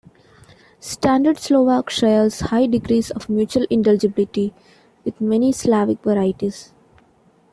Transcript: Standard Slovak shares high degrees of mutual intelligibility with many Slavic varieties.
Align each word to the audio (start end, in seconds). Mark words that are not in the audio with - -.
Standard 0.79 1.37
Slovak 1.37 1.91
shares 1.91 2.39
high 2.49 2.65
degrees 2.65 3.11
of 3.11 3.29
mutual 3.29 3.67
intelligibility 3.69 4.51
with 5.05 5.21
many 5.21 5.51
Slavic 5.51 6.01
varieties. 6.03 6.73